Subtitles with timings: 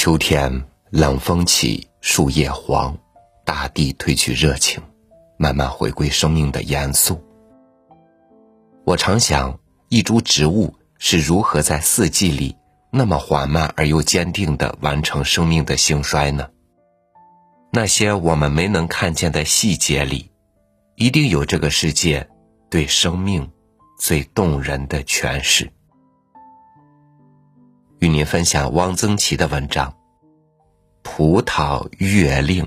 [0.00, 2.96] 秋天冷风起，树叶黄，
[3.44, 4.80] 大地褪去热情，
[5.36, 7.20] 慢慢回归生命的严肃。
[8.84, 9.58] 我常想，
[9.88, 12.56] 一株植物是如何在四季里
[12.92, 16.48] 那么缓慢而又坚定地完成生命的兴衰呢？
[17.72, 20.30] 那些我们没能看见的细节里，
[20.94, 22.28] 一定有这个世界
[22.70, 23.50] 对生命
[23.98, 25.68] 最动人的诠释。
[28.00, 29.90] 与您分享汪曾祺的文章
[31.02, 32.64] 《葡萄月令》。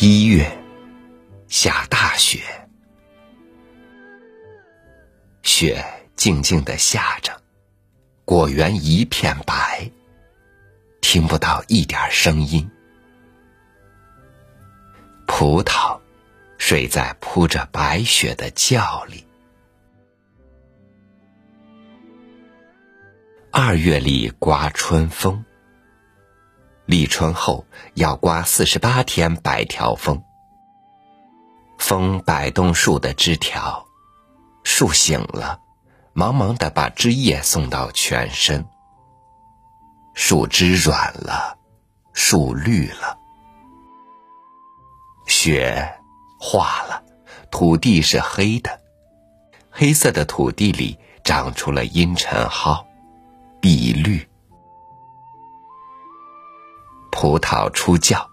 [0.00, 0.48] 一月，
[1.48, 2.40] 下大雪，
[5.42, 5.84] 雪
[6.14, 7.32] 静静的下着，
[8.24, 9.90] 果园一片白，
[11.00, 12.68] 听不到一点声音。
[15.42, 15.98] 葡萄
[16.56, 19.26] 睡在铺着白雪的窖里。
[23.50, 25.44] 二月里刮春风，
[26.86, 30.22] 立春后要刮四十八天白条风。
[31.76, 33.84] 风摆动树的枝条，
[34.62, 35.58] 树醒了，
[36.12, 38.64] 忙忙的把枝叶送到全身。
[40.14, 41.58] 树枝软了，
[42.12, 43.18] 树绿了。
[45.32, 45.94] 雪
[46.38, 47.02] 化了，
[47.50, 48.80] 土地是黑的，
[49.70, 52.84] 黑色的土地里长出了阴沉蒿、
[53.58, 54.28] 碧绿。
[57.10, 58.28] 葡萄出窖，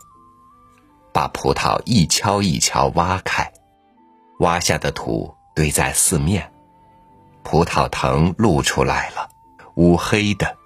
[1.14, 3.50] 把葡萄一锹一锹挖开，
[4.40, 6.52] 挖下的土堆在四面，
[7.44, 9.30] 葡萄藤露出来了，
[9.76, 10.58] 乌黑的，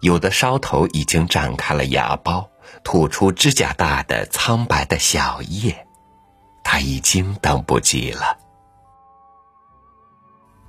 [0.00, 2.46] 有的梢头已经展开了芽苞。
[2.84, 5.86] 吐出指甲大的苍白的小叶，
[6.64, 8.38] 他已经等不及了。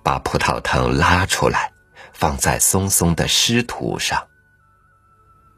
[0.03, 1.73] 把葡萄藤拉出来，
[2.13, 4.27] 放在松松的湿土上。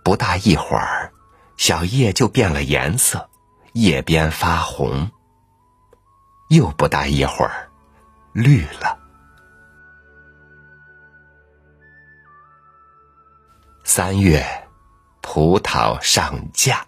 [0.03, 1.11] 不大一会儿，
[1.57, 3.29] 小叶就变了颜色，
[3.73, 5.11] 叶边发红。
[6.49, 7.69] 又不大一会儿，
[8.33, 8.97] 绿了。
[13.83, 14.68] 三月。
[15.31, 16.87] 葡萄上架，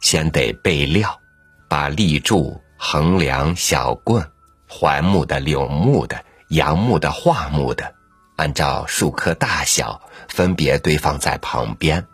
[0.00, 1.20] 先得备料，
[1.68, 4.26] 把立柱、横梁、小棍、
[4.66, 7.94] 槐木的、柳木的、杨木的、桦木的，
[8.36, 10.00] 按照树棵大小
[10.30, 12.06] 分别堆放在旁边。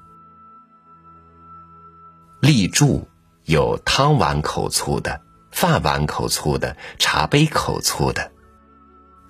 [2.41, 3.09] 立柱
[3.45, 5.21] 有汤碗口粗的、
[5.53, 8.33] 饭碗口粗的、茶杯口粗的，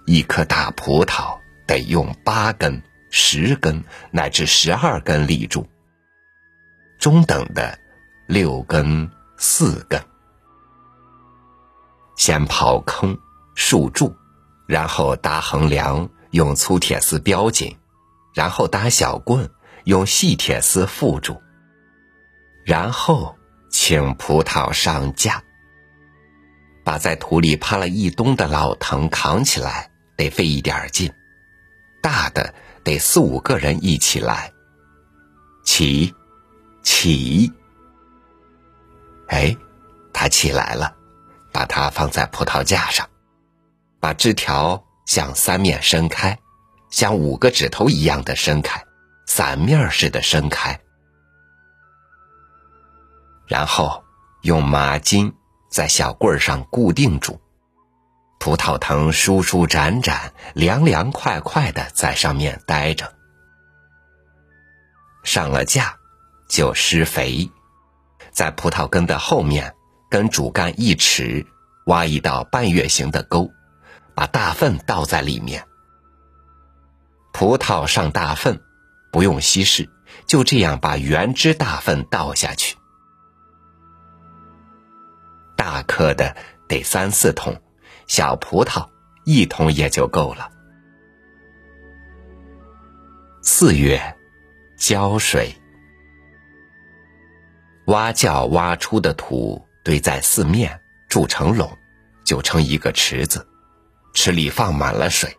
[0.07, 2.83] 一颗大葡萄得用八根。
[3.11, 5.67] 十根乃至十二根立柱，
[6.99, 7.79] 中等的
[8.27, 10.03] 六根、四根。
[12.17, 13.19] 先刨坑、
[13.55, 14.15] 竖柱，
[14.67, 17.77] 然后搭横梁，用粗铁丝标紧，
[18.35, 19.51] 然后搭小棍，
[19.85, 21.41] 用细铁丝缚住，
[22.65, 23.39] 然后
[23.71, 25.43] 请葡萄上架。
[26.85, 31.13] 把在土里趴了一冬的老藤扛起来，得费一点劲，
[32.03, 32.55] 大的。
[32.89, 34.51] 得四五个人一起来，
[35.63, 36.15] 起，
[36.83, 37.53] 起。
[39.27, 39.55] 哎，
[40.11, 40.97] 他起来了，
[41.53, 43.07] 把它放在葡萄架上，
[44.01, 46.39] 把枝条向三面伸开，
[46.89, 48.83] 像五个指头一样的伸开，
[49.27, 50.81] 伞面似的伸开，
[53.47, 54.03] 然后
[54.45, 55.31] 用麻筋
[55.71, 57.39] 在小棍上固定住。
[58.39, 63.13] 葡萄藤舒舒展展、凉凉快快的在上面待着。
[65.25, 65.97] 上了架，
[66.49, 67.51] 就施肥，
[68.31, 69.75] 在葡萄根的后面，
[70.09, 71.45] 跟主干一尺，
[71.87, 73.51] 挖一道半月形的沟，
[74.15, 75.67] 把大粪倒在里面。
[77.33, 78.63] 葡萄上大粪，
[79.13, 79.91] 不用稀释，
[80.27, 82.77] 就这样把原汁大粪倒下去。
[85.57, 86.37] 大颗的
[86.69, 87.61] 得三四桶。
[88.09, 88.89] 小葡萄
[89.25, 90.51] 一桶也就够了。
[93.43, 94.17] 四月，
[94.77, 95.55] 浇水。
[97.87, 101.79] 挖窖挖出的土堆在四面，筑成垄，
[102.25, 103.47] 就成一个池子。
[104.15, 105.37] 池里放满了水。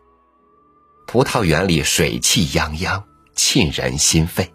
[1.06, 4.54] 葡萄园里水气泱泱，沁人心肺。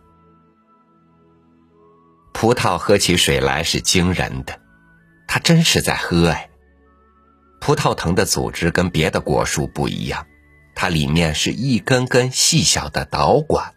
[2.33, 4.59] 葡萄喝起水来是惊人的，
[5.27, 6.49] 它真是在喝哎。
[7.65, 10.27] 葡萄藤的组织跟别的果树不一样，
[10.75, 13.73] 它里面是一根根细小的导管。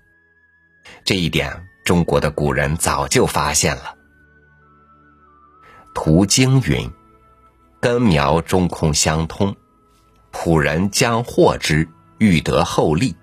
[1.06, 3.94] 这一点，中国的古人早就发现了。
[5.94, 6.90] 图经云
[7.80, 9.56] ：“根苗中空相通，
[10.34, 11.88] 仆人将获之，
[12.18, 13.16] 欲得厚利。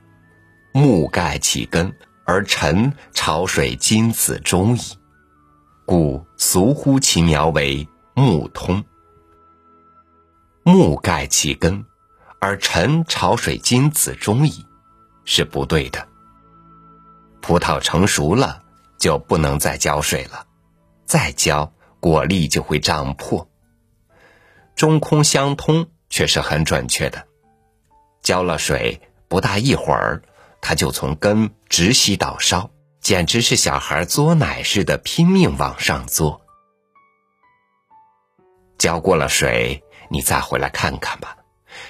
[0.73, 1.95] 木盖其根，
[2.25, 4.81] 而臣潮水金子中矣。
[5.85, 8.83] 故俗呼其苗为木通。
[10.67, 11.85] 木盖其根，
[12.39, 14.65] 而臣潮水金子中矣，
[15.23, 16.07] 是不对的。
[17.39, 18.63] 葡萄成熟了，
[18.97, 20.47] 就不能再浇水了，
[21.05, 21.71] 再浇。”
[22.01, 23.49] 果粒就会胀破，
[24.75, 27.25] 中空相通却是很准确的。
[28.21, 30.21] 浇了水，不大一会儿，
[30.61, 32.69] 它就从根直吸到梢，
[32.99, 36.41] 简直是小孩嘬奶似的，拼命往上嘬。
[38.77, 41.37] 浇过了水，你再回来看看吧，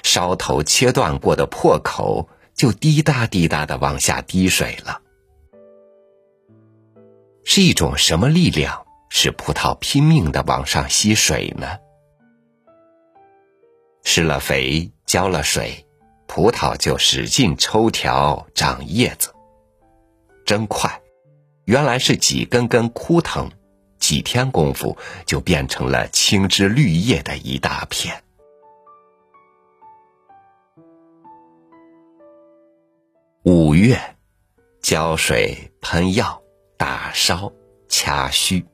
[0.04, 5.02] 梢头切断过的破口就滴答滴答的往下滴水了，
[7.44, 8.86] 是一种什么力量？
[9.08, 11.78] 使葡萄拼命的往上吸水呢？
[14.04, 15.86] 施了肥，浇了水，
[16.28, 19.34] 葡萄就使劲抽条长叶子，
[20.46, 21.02] 真快！
[21.64, 23.50] 原来是几根根枯藤，
[24.00, 28.24] 几天功夫就变成了青枝绿叶的一大片。
[33.44, 34.16] 五月，
[34.82, 36.42] 浇水、喷药、
[36.78, 37.54] 打梢、
[37.88, 38.66] 掐须。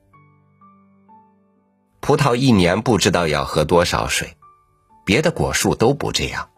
[2.00, 4.36] 葡萄一年不知道要喝多少水，
[5.04, 6.48] 别的果树都不这样，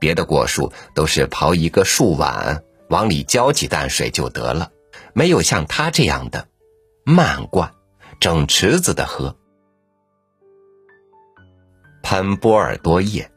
[0.00, 4.72] 别的果树都是刨一个树碗，往里浇几担水就得了，
[5.12, 6.48] 没有像它这样的
[7.04, 7.72] 慢灌，
[8.20, 9.36] 整池子的喝。
[12.02, 13.30] 喷波尔多叶，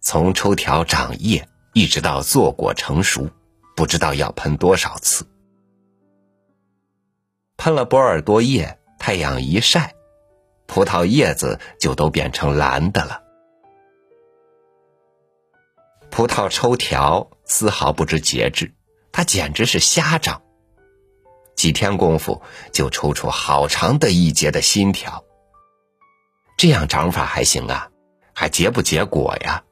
[0.00, 3.30] 从抽条长叶一直到坐果成熟，
[3.76, 5.26] 不知道要喷多少次。
[7.56, 9.94] 喷了波尔多叶，太阳一晒。
[10.66, 13.22] 葡萄叶子就都变成蓝的了。
[16.10, 18.74] 葡萄抽条丝毫不知节制，
[19.12, 20.42] 它简直是瞎长。
[21.58, 22.40] 几天功夫
[22.72, 25.24] 就抽出好长的一节的新条。
[26.56, 27.90] 这样长法还行啊，
[28.32, 29.64] 还结不结果呀？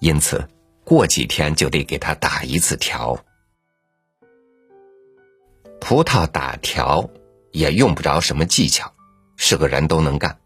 [0.00, 0.48] 因此，
[0.84, 3.16] 过几天就得给它打一次条。
[5.80, 7.08] 葡萄打条
[7.52, 8.92] 也用不着什么技巧。
[9.36, 10.38] 是个人都能干，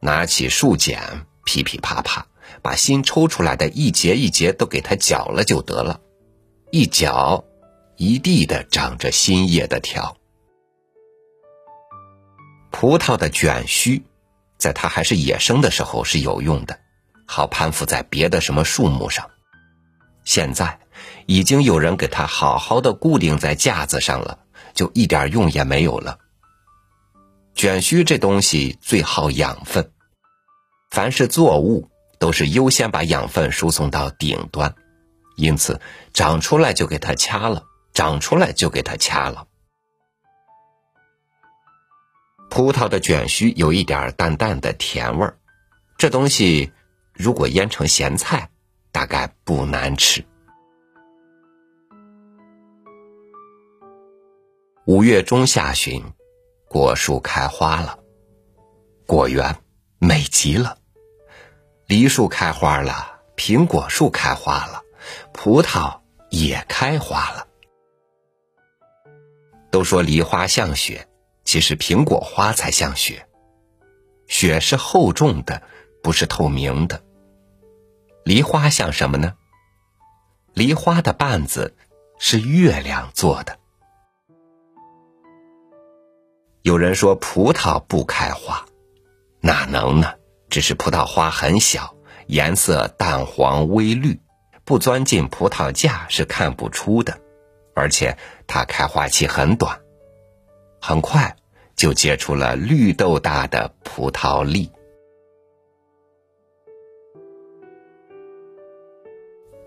[0.00, 2.26] 拿起树剪，噼噼啪啪，
[2.60, 6.00] 把新抽出来的一节一节都给它绞了就得了。
[6.70, 7.44] 一绞，
[8.00, 10.16] 一地的长着新叶的条。
[12.70, 14.04] 葡萄的卷须，
[14.56, 16.78] 在它还是野生的时候是有用的，
[17.26, 19.28] 好攀附在别的什么树木上。
[20.24, 20.78] 现在，
[21.26, 24.38] 已经有人给它好好的固定在架子上了，
[24.74, 26.20] 就一点用也没有了。
[27.56, 29.90] 卷须这东西最好养分，
[30.88, 31.90] 凡是作物
[32.20, 34.76] 都是优先把养分输送到顶端，
[35.34, 35.80] 因此
[36.12, 37.64] 长出来就给它掐了，
[37.98, 39.48] 长出来就给它掐了。
[42.48, 45.36] 葡萄的卷须有一点淡淡的甜味儿，
[45.96, 46.72] 这东西
[47.12, 48.50] 如果腌成咸菜，
[48.92, 50.24] 大概不难吃。
[54.86, 56.12] 五月中下旬。
[56.68, 57.98] 果树开花了，
[59.06, 59.56] 果园
[59.98, 60.78] 美极了。
[61.86, 64.82] 梨树开花了，苹果树开花了，
[65.32, 66.00] 葡萄
[66.30, 67.47] 也开花了。
[69.78, 71.06] 都说梨花像雪，
[71.44, 73.28] 其实苹果花才像雪。
[74.26, 75.62] 雪是厚重的，
[76.02, 77.04] 不是透明的。
[78.24, 79.34] 梨花像什么呢？
[80.52, 81.76] 梨花的瓣子
[82.18, 83.56] 是月亮做的。
[86.62, 88.66] 有人说葡萄不开花，
[89.40, 90.14] 哪能呢？
[90.50, 91.94] 只是葡萄花很小，
[92.26, 94.20] 颜色淡黄微绿，
[94.64, 97.20] 不钻进葡萄架是看不出的。
[97.78, 99.80] 而且它开花期很短，
[100.80, 101.36] 很快
[101.76, 104.70] 就结出了绿豆大的葡萄粒。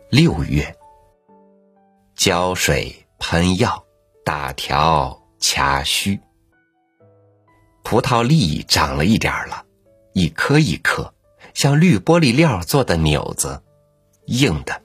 [0.09, 0.75] 六月，
[2.15, 3.85] 浇水、喷药、
[4.25, 6.19] 打条、掐须。
[7.83, 9.65] 葡萄粒长了一点儿了，
[10.13, 11.13] 一颗一颗，
[11.53, 13.63] 像绿玻璃料做的纽子，
[14.25, 14.81] 硬的。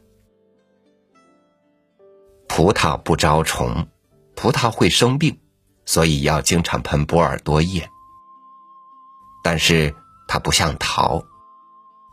[2.49, 3.89] 葡萄不招虫，
[4.35, 5.39] 葡萄会生病，
[5.85, 7.89] 所以要经常喷波尔多液。
[9.43, 9.95] 但是
[10.27, 11.23] 它不像桃，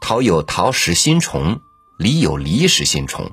[0.02, 1.60] 桃有桃实心虫，
[1.98, 3.32] 梨有梨实心虫。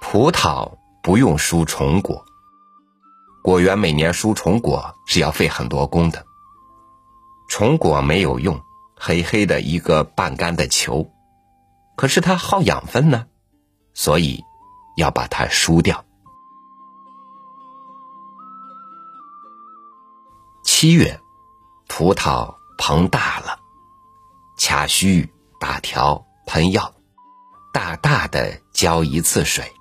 [0.00, 2.24] 葡萄不用输虫果。
[3.42, 6.24] 果园每年输虫果是要费很多工的，
[7.48, 8.60] 虫果没有用，
[8.96, 11.10] 黑黑的一个半干的球，
[11.96, 13.26] 可是它耗养分呢，
[13.94, 14.44] 所以
[15.00, 16.04] 要把它输掉。
[20.62, 21.20] 七月，
[21.88, 23.58] 葡萄膨大了，
[24.56, 26.94] 掐须、打条、喷药，
[27.72, 29.72] 大大的浇一次水，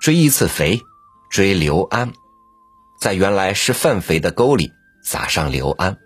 [0.00, 0.82] 追一次肥，
[1.30, 2.12] 追硫胺，
[3.00, 5.96] 在原来是粪肥的沟里撒上硫胺，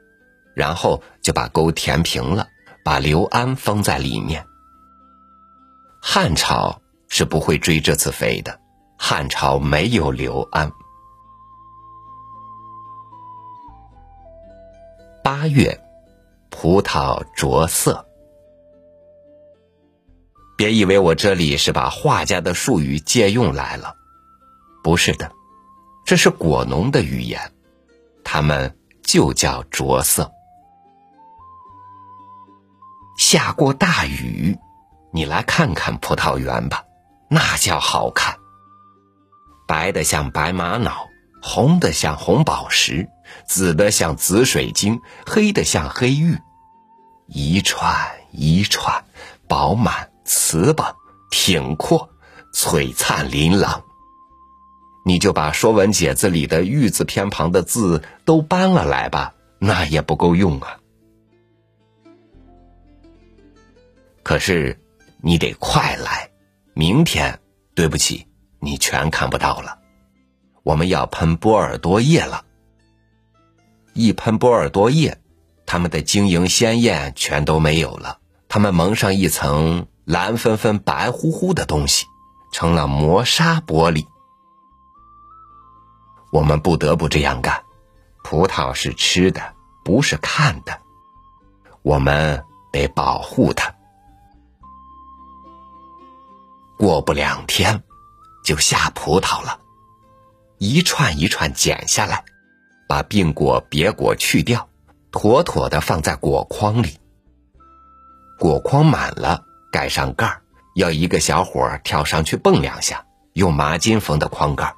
[0.55, 2.49] 然后就把沟填平了，
[2.85, 4.47] 把硫胺封在里面。
[6.01, 8.61] 汉朝是不会追这次肥的，
[8.99, 10.71] 汉朝没有刘安。
[15.23, 15.81] 八月，
[16.51, 18.07] 葡萄着色。
[20.57, 23.95] 别以为我这里是把画家的术语借用来了，
[24.83, 25.31] 不是的，
[26.07, 27.53] 这是果农的语言，
[28.25, 30.33] 他们就叫着色。
[33.19, 34.57] 下过大雨，
[35.13, 36.85] 你来看看葡萄园吧，
[37.29, 38.37] 那叫好看，
[39.67, 41.09] 白的像白玛瑙，
[41.43, 43.09] 红的像红宝石。
[43.49, 46.39] 紫的像紫水晶，黑的像黑玉，
[47.27, 47.93] 一串
[48.31, 49.05] 一串，
[49.49, 50.95] 饱满、瓷棒、
[51.31, 52.09] 挺阔、
[52.55, 53.83] 璀璨琳琅。
[55.05, 60.79] 你就把《说文解字》里的“玉”字偏旁的字都搬了来吧，那也不够用啊。
[64.23, 64.81] 可是
[65.21, 66.31] 你得快来，
[66.79, 67.41] 明天，
[67.75, 68.27] 对不起，
[68.61, 69.79] 你全看不到了。
[70.63, 72.45] 我们要喷波尔多液了。
[73.95, 75.23] 一喷波尔多液，
[75.65, 82.05] 它们的晶莹鲜艳全都没有了，它们蒙上一层蓝纷纷、白乎乎的东西，
[82.53, 84.05] 成了磨砂玻璃。
[86.31, 87.63] 我们不得不这样干。
[88.23, 90.79] 葡萄是吃的，不是看的，
[91.81, 93.76] 我们得保护它。
[96.79, 97.83] 过不两天，
[98.45, 99.59] 就下葡萄了，
[100.59, 102.25] 一串一串剪下来。
[102.89, 104.69] 把病果、别果去掉，
[105.11, 107.01] 妥妥的放在果筐里。
[108.39, 109.43] 果筐满了，
[109.73, 110.43] 盖上盖儿，
[110.77, 114.73] 要一个小伙跳上去蹦两下，用麻筋缝的筐盖。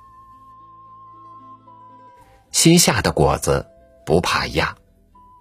[2.51, 3.67] 新下的果子
[4.07, 4.75] 不怕压，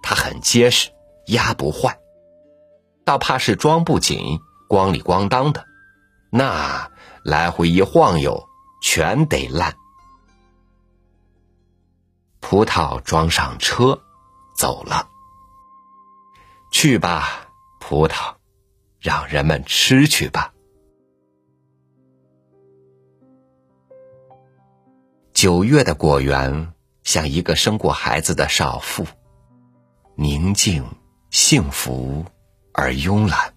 [0.02, 0.90] 它很结实，
[1.28, 1.98] 压不坏。
[3.06, 5.64] 倒怕是装不紧，咣里咣当的，
[6.30, 6.90] 那
[7.24, 8.48] 来回一晃悠，
[8.82, 9.76] 全得烂。
[12.40, 14.00] 葡萄装上车，
[14.56, 15.08] 走了。
[16.70, 17.48] 去吧，
[17.80, 18.34] 葡萄，
[19.00, 20.52] 让人们吃去吧。
[25.32, 29.06] 九月的果园像一个生过孩子的少妇，
[30.14, 30.84] 宁静、
[31.30, 32.24] 幸福
[32.72, 33.54] 而慵懒。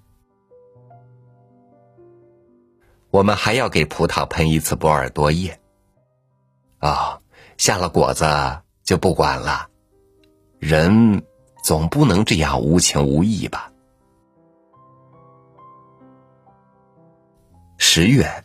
[3.12, 5.60] 我们还要给葡萄喷一次波尔多液。
[6.80, 7.20] 啊，
[7.58, 8.25] 下了果子。
[8.84, 9.70] 就不管了，
[10.60, 11.24] 人
[11.63, 13.72] 总不能这样无情无义吧？
[17.77, 18.44] 十月，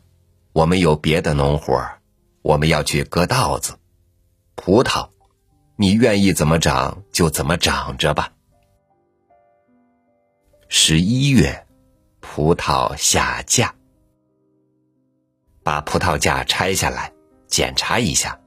[0.52, 1.84] 我们有别的农活
[2.42, 3.76] 我们要去割稻子。
[4.54, 5.08] 葡萄，
[5.74, 8.32] 你愿意怎么长就怎么长着吧。
[10.68, 11.66] 十一月，
[12.20, 13.74] 葡萄下架，
[15.66, 17.12] 把葡萄架拆下来
[17.48, 18.38] 检查一下，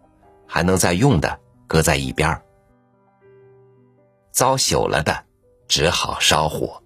[0.47, 1.37] 还能再用的。
[1.67, 2.41] 搁在一边儿，
[4.31, 5.25] 糟朽了的
[5.67, 6.81] 只好烧火。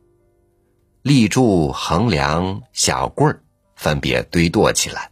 [1.04, 3.44] 立柱、横梁、小棍儿
[3.76, 5.12] 分别堆垛起来。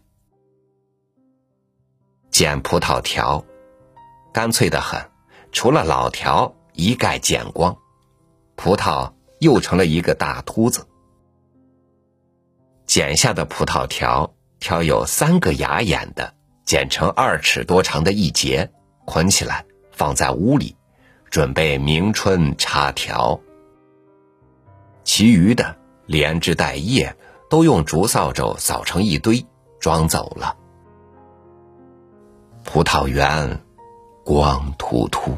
[2.32, 3.46] 剪葡萄条，
[4.34, 5.12] 干脆的很，
[5.52, 7.78] 除了老条一概剪光，
[8.56, 10.88] 葡萄又成了一个大秃子。
[12.88, 18.72] 剪下的葡萄条，挑有三个牙眼的，剪成二尺多长的一节。
[19.04, 20.78] 捆起来，放在屋里，
[21.30, 23.42] 准备明春插条。
[25.04, 25.76] 其余的
[26.06, 27.18] 连枝带叶
[27.50, 29.44] 都用竹扫帚扫成一堆，
[29.80, 30.56] 装走了。
[32.64, 33.60] 葡萄园
[34.24, 35.36] 光秃秃。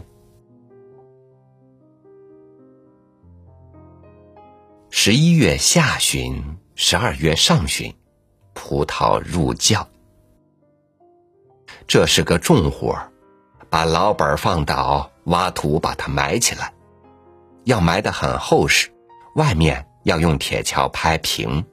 [4.89, 7.96] 十一月下旬，十二月上旬，
[8.63, 9.86] 葡萄入窖。
[11.86, 12.98] 这是个重活。
[13.70, 16.72] 把老本放倒，挖土把它埋起来，
[17.65, 18.89] 要埋得很厚实，
[19.36, 21.65] 外面要用铁锹拍平。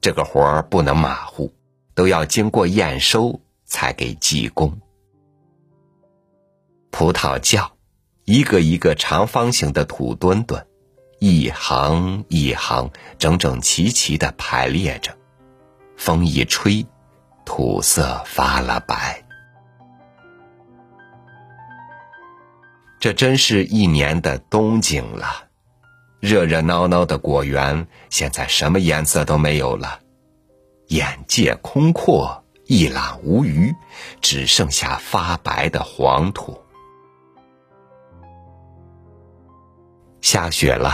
[0.00, 1.52] 这个活不能马虎，
[1.94, 4.78] 都要经过验收才给济公。
[6.92, 7.72] 葡萄窖
[8.26, 10.66] 一个一个长方形的土墩墩，
[11.18, 15.16] 一行一行整整齐齐的排列着。
[15.98, 16.86] 风一吹，
[17.44, 19.22] 土色发了白。
[23.00, 25.48] 这真是一年的冬景了。
[26.20, 30.00] 热热闹闹的果园，现在什么颜色都没有了，
[30.86, 33.74] 眼界空阔，一览无余，
[34.20, 36.60] 只剩下发白的黄土。
[40.20, 40.92] 下雪了，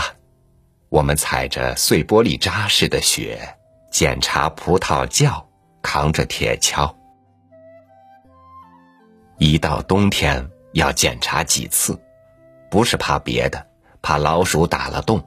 [0.89, 3.54] 我们踩着碎玻璃渣似的雪，
[3.97, 5.47] 检查葡萄窖，
[5.81, 6.93] 扛着铁锹。
[9.37, 11.97] 一到冬天，要检查几次，
[12.69, 13.65] 不是怕别的。
[14.01, 15.25] 怕老鼠打了洞，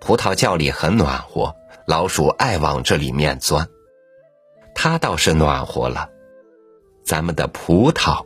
[0.00, 3.66] 葡萄窖里很暖和，老鼠爱往这里面钻。
[4.74, 6.10] 它倒是暖和了，
[7.02, 8.22] 咱们的葡萄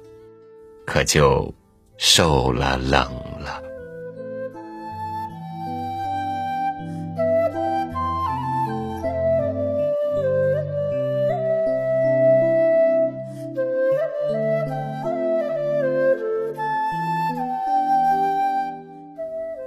[0.84, 1.54] 可就
[1.98, 3.62] 受了冷了。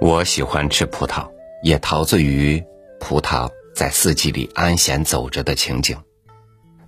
[0.06, 1.28] 我喜欢吃葡萄，
[1.64, 2.64] 也陶醉于
[3.00, 6.00] 葡萄在四季里安闲走着的情景。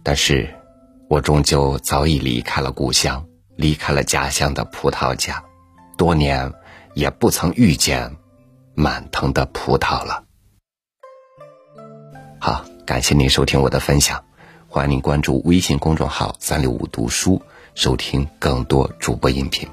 [0.05, 0.49] 但是，
[1.09, 5.43] 我终究早已离开了故乡，离开了家乡的葡萄架，
[5.97, 6.53] 多年
[6.95, 8.15] 也不曾遇见
[8.77, 10.23] 满藤的葡萄了。
[12.39, 14.25] 好，感谢您收听我的分享，
[14.69, 17.43] 欢迎您关注微信公众号“三六五读书”，
[17.75, 19.69] 收听更多主播音频。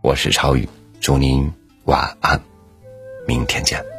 [0.00, 0.68] 我是超宇，
[1.00, 1.52] 祝您
[1.86, 2.40] 晚安。
[3.32, 3.91] 明天见。